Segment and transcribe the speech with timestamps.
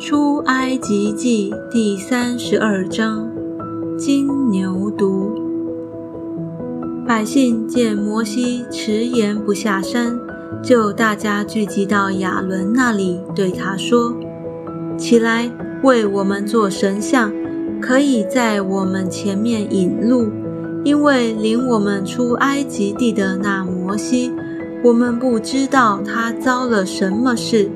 [0.00, 3.28] 出埃及记第三十二章，
[3.98, 5.30] 金牛犊。
[7.06, 10.18] 百姓见摩西迟延不下山，
[10.62, 14.16] 就大家聚集到亚伦那里，对他说
[14.96, 15.50] ：“起来，
[15.82, 17.30] 为我们做神像，
[17.78, 20.30] 可以在我们前面引路，
[20.82, 24.32] 因为领我们出埃及地的那摩西，
[24.82, 27.70] 我们不知道他遭了什么事。”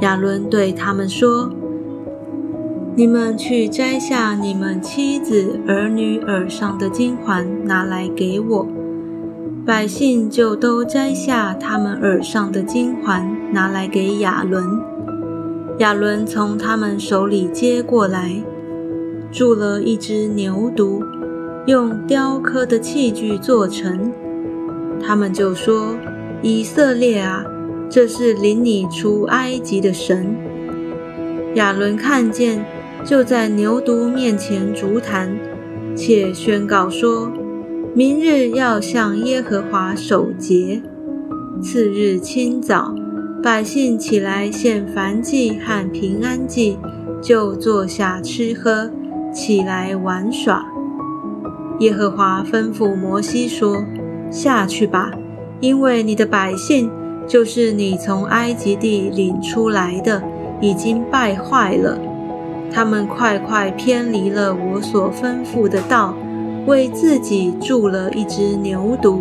[0.00, 1.50] 亚伦对他们说
[2.96, 8.66] ：“你们去摘下你们妻子儿女耳上的金环，拿来给我。”
[9.64, 14.62] 百姓就都摘下他们耳上的金环，拿来给亚伦。
[15.78, 18.42] 亚伦从他们手里接过来，
[19.32, 21.00] 铸了一只牛犊，
[21.66, 24.12] 用雕刻的器具做成。
[25.02, 25.96] 他们就说
[26.42, 27.44] ：“以色列啊！”
[27.94, 30.34] 这是领你出埃及的神。
[31.54, 32.66] 亚伦看见，
[33.04, 35.38] 就在牛犊面前烛坛，
[35.94, 37.30] 且宣告说：
[37.94, 40.82] 明日要向耶和华守节。
[41.62, 42.92] 次日清早，
[43.40, 46.76] 百姓起来献燔祭和平安祭，
[47.22, 48.90] 就坐下吃喝，
[49.32, 50.66] 起来玩耍。
[51.78, 53.84] 耶和华吩咐摩西说：
[54.32, 55.12] 下去吧，
[55.60, 56.90] 因为你的百姓。
[57.26, 60.22] 就是你从埃及地领出来的，
[60.60, 61.98] 已经败坏了。
[62.72, 66.14] 他们快快偏离了我所吩咐的道，
[66.66, 69.20] 为自己铸了一只牛犊，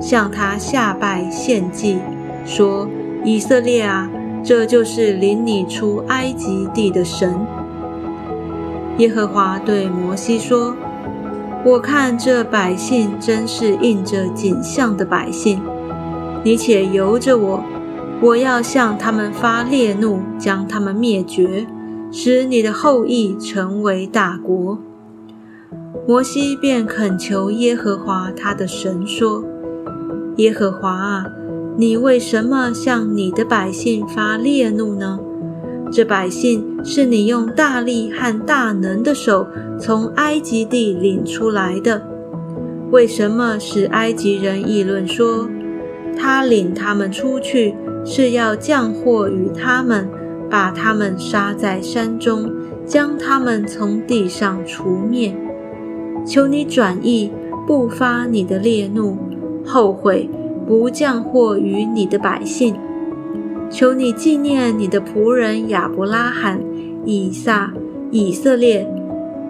[0.00, 1.98] 向他下拜献祭，
[2.46, 2.88] 说
[3.24, 4.10] ：“以色列啊，
[4.42, 7.34] 这就是领你出埃及地的神。”
[8.98, 10.74] 耶和华对摩西说
[11.64, 15.60] ：“我看这百姓真是应着景象的百姓。”
[16.44, 17.64] 你且由着我，
[18.20, 21.66] 我要向他们发烈怒，将他们灭绝，
[22.12, 24.78] 使你的后裔成为大国。
[26.06, 29.42] 摩西便恳求耶和华他的神说
[30.36, 31.24] ：“耶和华啊，
[31.78, 35.18] 你为什么向你的百姓发烈怒呢？
[35.90, 39.46] 这百姓是你用大力和大能的手
[39.80, 42.02] 从埃及地领出来的，
[42.90, 45.48] 为什么使埃及人议论说？”
[46.14, 50.08] 他领他们出去，是要降祸与他们，
[50.50, 52.50] 把他们杀在山中，
[52.86, 55.34] 将他们从地上除灭。
[56.26, 57.30] 求你转意，
[57.66, 59.16] 不发你的烈怒，
[59.64, 60.28] 后悔
[60.66, 62.74] 不降祸于你的百姓。
[63.70, 66.60] 求你纪念你的仆人亚伯拉罕、
[67.04, 67.72] 以撒、
[68.10, 68.86] 以色列。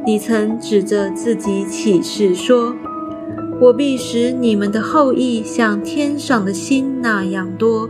[0.06, 2.74] 你曾指着自己起誓说。
[3.60, 7.88] 我必使你们的后裔像天上的星那样多，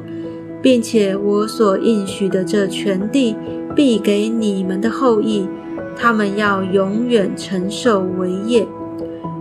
[0.62, 3.34] 并且我所应许的这全地
[3.75, 5.48] 必给你们的后裔，
[5.97, 8.66] 他们要永远承受为业。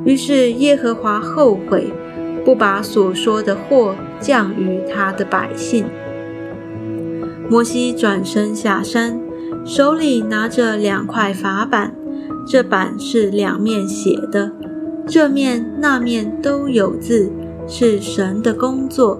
[0.06, 1.91] 于是耶和华后悔，
[2.44, 5.85] 不把所说的祸降于他的百姓。
[7.50, 9.19] 摩西转身下山，
[9.66, 11.94] 手里拿着两块法板，
[12.47, 14.53] 这板是两面写的。
[15.06, 17.30] 这面那面都有字，
[17.68, 19.19] 是神的工作，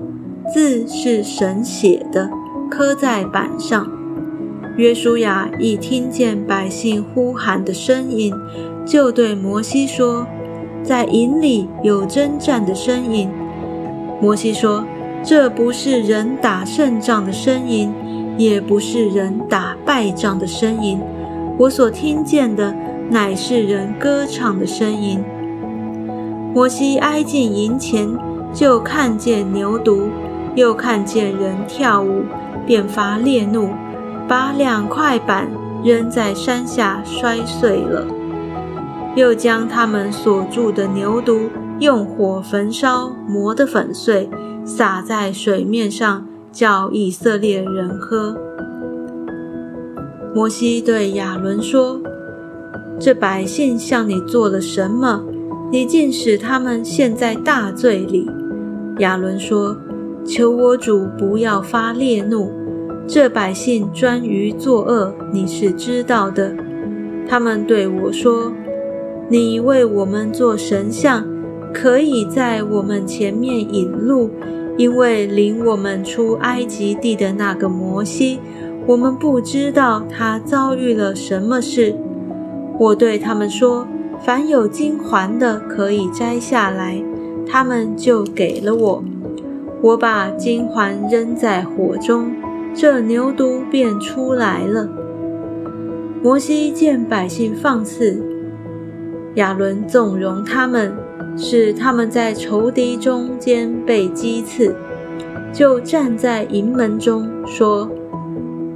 [0.54, 2.30] 字是神写的，
[2.72, 3.92] 刻在板上。
[4.78, 8.34] 约书亚一听见百姓呼喊的声音，
[8.86, 10.26] 就对摩西说
[10.84, 13.30] ：“在营里有征战的声音。”
[14.22, 14.86] 摩西说
[15.22, 17.94] ：“这不是人打胜仗的声音，
[18.38, 21.00] 也不是人打败仗的声音，
[21.58, 22.74] 我所听见的
[23.10, 25.22] 乃是人歌唱的声音。”
[26.54, 28.08] 摩西挨近营前，
[28.54, 30.04] 就看见牛犊，
[30.54, 32.22] 又看见人跳舞，
[32.68, 33.70] 便发烈怒，
[34.28, 35.50] 把两块板
[35.84, 38.06] 扔在山下摔碎了，
[39.16, 41.50] 又将他们所住的牛犊
[41.80, 44.30] 用火焚烧，磨得粉碎，
[44.64, 48.38] 撒在水面上，叫以色列人喝。
[50.36, 52.00] 摩西对亚伦说
[53.00, 55.24] ：“这百姓向你做了什么？”
[55.74, 58.30] 你竟使他们陷在大罪里。
[59.00, 59.76] 亚伦说
[60.24, 62.52] ：“求我主不要发烈怒，
[63.08, 66.56] 这百姓专于作恶，你是知道的。
[67.28, 68.54] 他们对我说
[69.28, 71.26] ：‘你为我们做神像，
[71.74, 74.30] 可以在我们前面引路，
[74.78, 78.40] 因为领我们出埃及地的那个摩西，
[78.86, 81.96] 我们不知道他遭遇了什么事。’
[82.80, 83.88] 我对他们说。”
[84.26, 87.04] 凡有金环的，可以摘下来。
[87.46, 89.04] 他们就给了我。
[89.82, 92.32] 我把金环扔在火中，
[92.74, 94.88] 这牛犊便出来了。
[96.22, 98.24] 摩西见百姓放肆，
[99.36, 100.94] 亚伦纵容他们，
[101.36, 104.74] 使他们在仇敌中间被击刺，
[105.52, 107.90] 就站在营门中说：“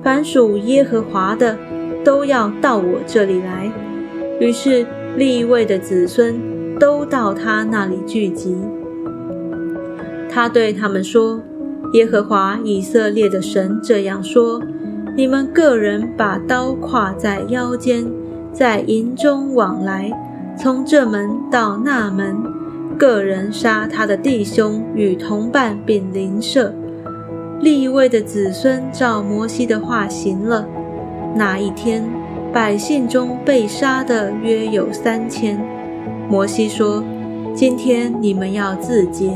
[0.03, 1.57] 凡属耶和华的，
[2.03, 3.71] 都要到我这里来。”
[4.41, 4.85] 于是
[5.17, 6.39] 立位的子孙
[6.79, 8.55] 都到他那里聚集。
[10.29, 11.41] 他对他们说
[11.93, 14.61] ：“耶和华以色列的神这样说。”
[15.17, 18.05] 你们个人把刀挎在腰间，
[18.53, 20.11] 在营中往来，
[20.55, 22.35] 从这门到那门，
[22.99, 26.71] 个人杀他的弟兄与同伴，并邻舍。
[27.59, 30.67] 立位的子孙照摩西的话行了。
[31.35, 32.07] 那一天，
[32.53, 35.59] 百姓中被杀的约有三千。
[36.29, 37.03] 摩西说
[37.53, 39.31] ：“今天你们要自洁，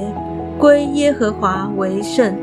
[0.58, 2.34] 归耶和华为圣。”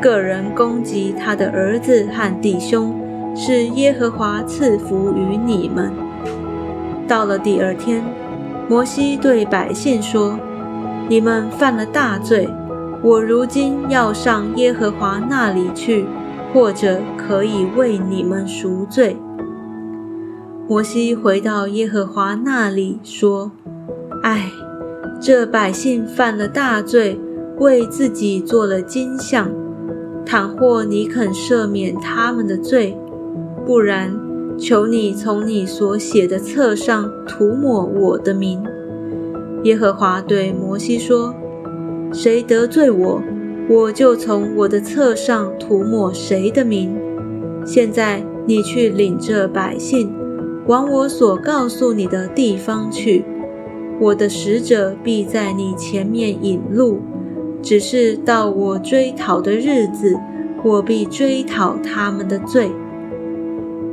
[0.00, 2.94] 个人攻击他的儿子和弟兄，
[3.34, 5.90] 是耶和华赐福于你们。
[7.08, 8.04] 到了第二天，
[8.68, 10.38] 摩西对百姓说
[11.08, 12.48] ：“你们犯了大罪，
[13.02, 16.04] 我如今要上耶和华那里去，
[16.52, 19.16] 或者可以为你们赎罪。”
[20.68, 23.50] 摩西回到耶和华那里说
[24.22, 24.52] ：“唉，
[25.18, 27.18] 这百姓犯了大罪，
[27.56, 29.50] 为自己做了金像。”
[30.26, 32.94] 倘或你肯赦免他们的罪，
[33.64, 34.14] 不然，
[34.58, 38.62] 求你从你所写的册上涂抹我的名。
[39.64, 41.34] 耶和华对摩西说
[42.12, 43.22] ：“谁得罪我，
[43.70, 46.94] 我就从我的册上涂抹谁的名。
[47.64, 50.12] 现在你去领这百姓，
[50.68, 53.24] 往我所告诉你的地方去。
[53.98, 57.00] 我的使者必在你前面引路。”
[57.60, 60.16] 只是到我追讨的日子，
[60.62, 62.70] 我必追讨他们的罪。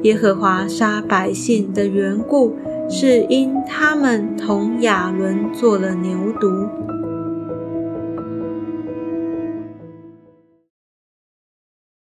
[0.04, 2.54] 耶和华杀百姓的缘故，
[2.88, 6.70] 是因他们同亚伦做了牛犊。